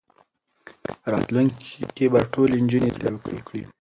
[1.13, 3.63] راتلونکي کې به ټولې نجونې زدهکړې وکړي.